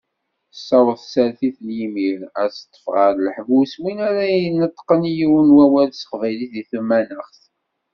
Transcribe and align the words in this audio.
Tessaweḍ 0.51 0.97
tsertit 1.01 1.57
n 1.67 1.67
yimir, 1.77 2.19
ad 2.41 2.49
teṭṭef 2.51 2.85
ɣer 2.93 3.11
leḥbus 3.25 3.73
win 3.81 3.99
ara 4.07 4.23
d-ineṭṭqen 4.33 5.01
yiwen 5.15 5.47
n 5.51 5.55
wawal 5.55 5.89
s 5.93 5.99
teqbaylit 6.01 6.51
deg 6.55 6.67
tmanaɣt. 6.71 7.39